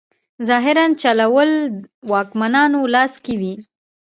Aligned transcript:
ظاهراً 0.47 0.85
چلول 1.01 1.51
واکمنانو 2.11 2.79
لاس 2.93 3.13
کې 3.25 3.33
وي. 3.39 3.53